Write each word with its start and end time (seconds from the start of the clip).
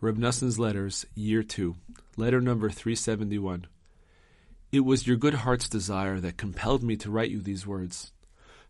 Reb 0.00 0.16
Noson's 0.16 0.60
Letters, 0.60 1.04
Year 1.16 1.42
2, 1.42 1.74
Letter 2.16 2.40
number 2.40 2.70
371. 2.70 3.66
It 4.70 4.84
was 4.84 5.08
your 5.08 5.16
good 5.16 5.34
heart's 5.34 5.68
desire 5.68 6.20
that 6.20 6.36
compelled 6.36 6.84
me 6.84 6.96
to 6.98 7.10
write 7.10 7.32
you 7.32 7.40
these 7.40 7.66
words. 7.66 8.12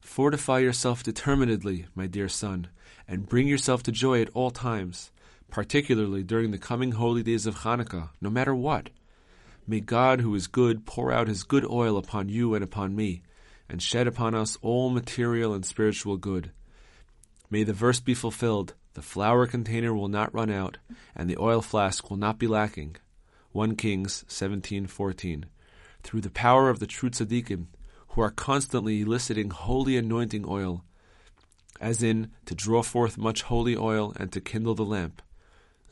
Fortify 0.00 0.60
yourself 0.60 1.02
determinedly, 1.02 1.84
my 1.94 2.06
dear 2.06 2.30
son, 2.30 2.68
and 3.06 3.28
bring 3.28 3.46
yourself 3.46 3.82
to 3.82 3.92
joy 3.92 4.22
at 4.22 4.30
all 4.32 4.50
times, 4.50 5.10
particularly 5.50 6.22
during 6.22 6.50
the 6.50 6.56
coming 6.56 6.92
holy 6.92 7.22
days 7.22 7.44
of 7.44 7.56
Hanukkah, 7.56 8.08
no 8.22 8.30
matter 8.30 8.54
what. 8.54 8.88
May 9.66 9.80
God, 9.80 10.22
who 10.22 10.34
is 10.34 10.46
good, 10.46 10.86
pour 10.86 11.12
out 11.12 11.28
his 11.28 11.42
good 11.42 11.66
oil 11.66 11.98
upon 11.98 12.30
you 12.30 12.54
and 12.54 12.64
upon 12.64 12.96
me, 12.96 13.20
and 13.68 13.82
shed 13.82 14.06
upon 14.06 14.34
us 14.34 14.56
all 14.62 14.88
material 14.88 15.52
and 15.52 15.66
spiritual 15.66 16.16
good. 16.16 16.52
May 17.50 17.64
the 17.64 17.72
verse 17.72 18.00
be 18.00 18.14
fulfilled 18.14 18.74
the 18.94 19.02
flour 19.02 19.46
container 19.46 19.94
will 19.94 20.08
not 20.08 20.34
run 20.34 20.50
out, 20.50 20.78
and 21.14 21.30
the 21.30 21.38
oil 21.38 21.62
flask 21.62 22.10
will 22.10 22.16
not 22.16 22.36
be 22.36 22.48
lacking. 22.48 22.96
1 23.52 23.76
Kings 23.76 24.24
17:14. 24.26 25.44
Through 26.02 26.20
the 26.20 26.30
power 26.30 26.68
of 26.68 26.80
the 26.80 26.86
true 26.86 27.10
tzaddikim, 27.10 27.66
who 28.08 28.20
are 28.20 28.30
constantly 28.30 29.02
eliciting 29.02 29.50
holy 29.50 29.96
anointing 29.96 30.44
oil, 30.48 30.84
as 31.80 32.02
in 32.02 32.32
to 32.46 32.56
draw 32.56 32.82
forth 32.82 33.16
much 33.16 33.42
holy 33.42 33.76
oil 33.76 34.12
and 34.16 34.32
to 34.32 34.40
kindle 34.40 34.74
the 34.74 34.84
lamp. 34.84 35.22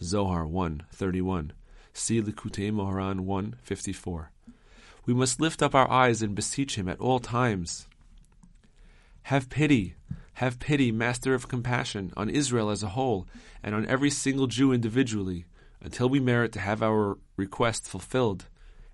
Zohar 0.02 0.46
1:31. 0.46 1.52
See 1.93 2.20
Likutei 2.20 2.73
Moharan 2.73 3.20
1:54. 3.20 4.30
We 5.04 5.15
must 5.15 5.41
lift 5.41 5.62
up 5.62 5.77
our 5.77 5.88
eyes 5.88 6.23
and 6.23 6.34
beseech 6.34 6.77
him 6.77 6.88
at 6.88 6.98
all 6.98 7.20
times. 7.20 7.87
Have 9.23 9.48
pity, 9.48 9.95
have 10.36 10.58
pity, 10.58 10.92
Master 10.92 11.32
of 11.32 11.48
compassion, 11.48 12.12
on 12.14 12.28
Israel 12.28 12.68
as 12.68 12.82
a 12.82 12.88
whole, 12.88 13.26
and 13.62 13.74
on 13.74 13.86
every 13.86 14.10
single 14.10 14.46
Jew 14.46 14.70
individually, 14.70 15.46
until 15.80 16.10
we 16.10 16.20
merit 16.20 16.52
to 16.52 16.60
have 16.60 16.82
our 16.82 17.16
request 17.38 17.87
fulfilled, 17.88 18.45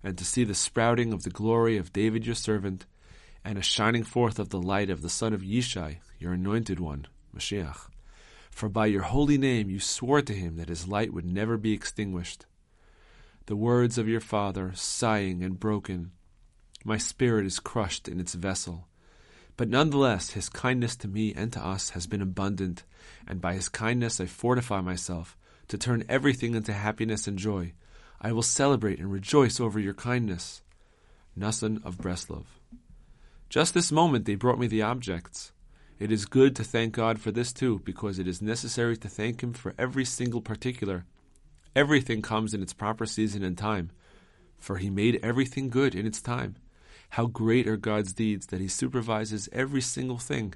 and 0.05 0.17
to 0.19 0.25
see 0.25 0.45
the 0.45 0.55
sprouting 0.55 1.13
of 1.13 1.25
the 1.25 1.31
glory 1.31 1.77
of 1.77 1.93
David 1.93 2.25
your 2.25 2.37
servant, 2.37 2.87
and 3.45 3.59
a 3.59 3.63
shining 3.63 4.05
forth 4.05 4.39
of 4.39 4.51
the 4.51 4.63
light 4.63 4.89
of 4.89 5.03
the 5.03 5.09
son 5.09 5.33
of 5.33 5.43
Yishai, 5.43 5.97
your 6.21 6.33
anointed 6.33 6.79
one, 6.79 7.09
Mashiach. 7.37 7.89
For 8.53 8.69
by 8.69 8.87
your 8.87 9.03
holy 9.03 9.37
name 9.37 9.69
you 9.69 9.81
swore 9.81 10.23
to 10.23 10.33
him 10.33 10.55
that 10.59 10.69
his 10.69 10.87
light 10.87 11.13
would 11.13 11.27
never 11.27 11.57
be 11.57 11.73
extinguished. 11.73 12.47
The 13.47 13.57
words 13.57 13.99
of 13.99 14.07
your 14.07 14.21
father, 14.21 14.71
sighing 14.77 15.43
and 15.43 15.59
broken, 15.59 16.13
my 16.85 16.99
spirit 16.99 17.47
is 17.47 17.59
crushed 17.59 18.07
in 18.07 18.21
its 18.21 18.35
vessel. 18.35 18.87
But 19.57 19.69
nonetheless, 19.69 20.31
his 20.31 20.49
kindness 20.49 20.97
to 20.97 21.09
me 21.09 21.35
and 21.35 21.53
to 21.53 21.65
us 21.65 21.91
has 21.91 22.07
been 22.07 22.23
abundant, 22.23 22.85
and 23.27 23.41
by 23.41 23.55
his 23.55 23.69
kindness 23.69 24.21
I 24.21 24.27
fortify 24.27 24.81
myself 24.81 25.37
to 25.69 25.79
turn 25.79 26.05
everything 26.09 26.55
into 26.55 26.73
happiness 26.73 27.27
and 27.27 27.39
joy. 27.39 27.73
I 28.21 28.33
will 28.33 28.43
celebrate 28.43 28.99
and 28.99 29.11
rejoice 29.11 29.61
over 29.61 29.79
your 29.79 29.95
kindness. 29.95 30.63
Noson 31.39 31.85
of 31.85 31.99
Breslov. 31.99 32.45
Just 33.49 33.75
this 33.75 33.93
moment 33.93 34.25
they 34.25 34.35
brought 34.35 34.59
me 34.59 34.67
the 34.67 34.83
objects. 34.83 35.53
It 35.99 36.11
is 36.11 36.25
good 36.25 36.57
to 36.57 36.65
thank 36.65 36.95
God 36.95 37.21
for 37.21 37.31
this 37.31 37.53
too, 37.53 37.81
because 37.85 38.19
it 38.19 38.27
is 38.27 38.43
necessary 38.43 38.97
to 38.97 39.09
thank 39.09 39.43
Him 39.43 39.53
for 39.53 39.75
every 39.79 40.05
single 40.05 40.41
particular. 40.41 41.05
Everything 41.77 42.23
comes 42.23 42.55
in 42.55 42.63
its 42.63 42.73
proper 42.73 43.07
season 43.07 43.43
and 43.43 43.57
time, 43.57 43.91
for 44.59 44.79
He 44.79 44.91
made 44.91 45.21
everything 45.23 45.69
good 45.69 45.95
in 45.95 46.07
its 46.07 46.21
time. 46.21 46.57
How 47.13 47.27
great 47.27 47.69
are 47.69 47.77
God's 47.77 48.15
deeds 48.15 48.47
that 48.47 48.63
He 48.63 48.69
supervises 48.69 49.47
every 49.53 49.83
single 49.83 50.17
thing. 50.17 50.55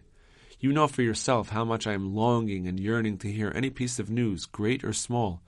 You 0.59 0.73
know 0.73 0.89
for 0.89 1.03
yourself 1.03 1.51
how 1.51 1.67
much 1.67 1.87
I 1.87 1.93
am 1.93 2.15
longing 2.15 2.67
and 2.67 2.81
yearning 2.81 3.19
to 3.19 3.31
hear 3.31 3.53
any 3.55 3.69
piece 3.69 3.99
of 3.99 4.09
news, 4.09 4.47
great 4.47 4.83
or 4.83 4.95
small, 4.95 5.43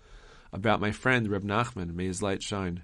about 0.52 0.82
my 0.82 0.92
friend 0.92 1.26
Reb 1.30 1.44
Nachman. 1.44 1.94
May 1.94 2.04
his 2.04 2.20
light 2.20 2.42
shine. 2.42 2.82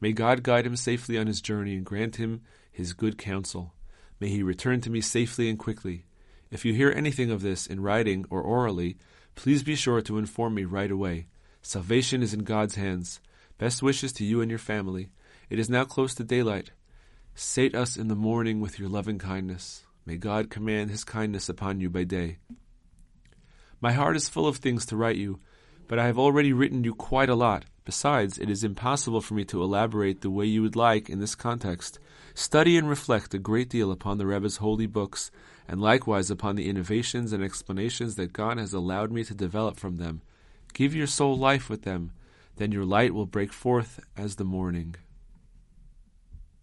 May 0.00 0.12
God 0.12 0.44
guide 0.44 0.64
him 0.64 0.76
safely 0.76 1.18
on 1.18 1.26
his 1.26 1.40
journey 1.40 1.74
and 1.74 1.84
grant 1.84 2.14
him 2.14 2.42
his 2.70 2.92
good 2.92 3.18
counsel. 3.18 3.74
May 4.20 4.28
he 4.28 4.44
return 4.44 4.80
to 4.82 4.90
me 4.90 5.00
safely 5.00 5.50
and 5.50 5.58
quickly. 5.58 6.04
If 6.52 6.64
you 6.64 6.74
hear 6.74 6.92
anything 6.94 7.32
of 7.32 7.42
this 7.42 7.66
in 7.66 7.80
writing 7.80 8.24
or 8.30 8.40
orally, 8.40 8.98
please 9.34 9.64
be 9.64 9.74
sure 9.74 10.00
to 10.02 10.16
inform 10.16 10.54
me 10.54 10.64
right 10.64 10.92
away. 10.92 11.26
Salvation 11.60 12.22
is 12.22 12.32
in 12.32 12.44
God's 12.44 12.76
hands. 12.76 13.18
Best 13.58 13.82
wishes 13.82 14.12
to 14.12 14.24
you 14.24 14.40
and 14.40 14.48
your 14.48 14.60
family. 14.60 15.10
It 15.50 15.58
is 15.58 15.68
now 15.68 15.84
close 15.84 16.14
to 16.14 16.22
daylight. 16.22 16.70
Sate 17.34 17.74
us 17.74 17.96
in 17.96 18.08
the 18.08 18.14
morning 18.14 18.60
with 18.60 18.78
your 18.78 18.90
loving 18.90 19.18
kindness. 19.18 19.84
May 20.04 20.18
God 20.18 20.50
command 20.50 20.90
his 20.90 21.02
kindness 21.02 21.48
upon 21.48 21.80
you 21.80 21.88
by 21.88 22.04
day. 22.04 22.36
My 23.80 23.92
heart 23.92 24.16
is 24.16 24.28
full 24.28 24.46
of 24.46 24.58
things 24.58 24.84
to 24.86 24.96
write 24.96 25.16
you, 25.16 25.40
but 25.88 25.98
I 25.98 26.06
have 26.06 26.18
already 26.18 26.52
written 26.52 26.84
you 26.84 26.94
quite 26.94 27.30
a 27.30 27.34
lot. 27.34 27.64
Besides, 27.84 28.38
it 28.38 28.50
is 28.50 28.62
impossible 28.62 29.22
for 29.22 29.32
me 29.32 29.44
to 29.46 29.62
elaborate 29.62 30.20
the 30.20 30.30
way 30.30 30.44
you 30.44 30.60
would 30.60 30.76
like 30.76 31.08
in 31.08 31.20
this 31.20 31.34
context. 31.34 31.98
Study 32.34 32.76
and 32.76 32.88
reflect 32.88 33.34
a 33.34 33.38
great 33.38 33.70
deal 33.70 33.90
upon 33.90 34.18
the 34.18 34.26
Rebbe's 34.26 34.58
holy 34.58 34.86
books, 34.86 35.30
and 35.66 35.80
likewise 35.80 36.30
upon 36.30 36.56
the 36.56 36.68
innovations 36.68 37.32
and 37.32 37.42
explanations 37.42 38.16
that 38.16 38.34
God 38.34 38.58
has 38.58 38.74
allowed 38.74 39.10
me 39.10 39.24
to 39.24 39.34
develop 39.34 39.78
from 39.78 39.96
them. 39.96 40.20
Give 40.74 40.94
your 40.94 41.06
soul 41.06 41.36
life 41.36 41.70
with 41.70 41.82
them, 41.82 42.12
then 42.56 42.72
your 42.72 42.84
light 42.84 43.14
will 43.14 43.26
break 43.26 43.52
forth 43.52 44.00
as 44.16 44.36
the 44.36 44.44
morning. 44.44 44.96